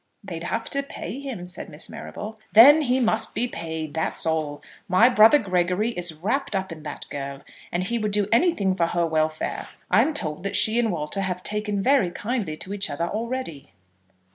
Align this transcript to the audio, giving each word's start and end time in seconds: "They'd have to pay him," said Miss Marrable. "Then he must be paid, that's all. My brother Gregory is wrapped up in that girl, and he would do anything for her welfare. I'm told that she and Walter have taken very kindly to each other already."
"They'd 0.23 0.45
have 0.45 0.67
to 0.71 0.81
pay 0.81 1.19
him," 1.19 1.45
said 1.47 1.69
Miss 1.69 1.87
Marrable. 1.87 2.39
"Then 2.53 2.81
he 2.81 2.99
must 2.99 3.35
be 3.35 3.47
paid, 3.47 3.93
that's 3.93 4.25
all. 4.25 4.63
My 4.87 5.09
brother 5.09 5.37
Gregory 5.37 5.91
is 5.91 6.11
wrapped 6.11 6.55
up 6.55 6.71
in 6.71 6.81
that 6.81 7.05
girl, 7.11 7.41
and 7.71 7.83
he 7.83 7.99
would 7.99 8.09
do 8.09 8.27
anything 8.31 8.73
for 8.73 8.87
her 8.87 9.05
welfare. 9.05 9.67
I'm 9.91 10.15
told 10.15 10.41
that 10.41 10.55
she 10.55 10.79
and 10.79 10.91
Walter 10.91 11.21
have 11.21 11.43
taken 11.43 11.83
very 11.83 12.09
kindly 12.09 12.57
to 12.57 12.73
each 12.73 12.89
other 12.89 13.09
already." 13.09 13.73